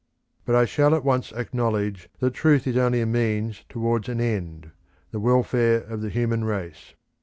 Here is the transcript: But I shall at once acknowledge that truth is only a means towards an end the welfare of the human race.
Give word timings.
But 0.45 0.55
I 0.55 0.65
shall 0.65 0.95
at 0.95 1.03
once 1.03 1.31
acknowledge 1.31 2.09
that 2.21 2.33
truth 2.33 2.65
is 2.65 2.75
only 2.75 3.01
a 3.01 3.05
means 3.05 3.63
towards 3.69 4.09
an 4.09 4.19
end 4.19 4.71
the 5.11 5.19
welfare 5.19 5.81
of 5.81 6.01
the 6.01 6.09
human 6.09 6.43
race. 6.43 6.95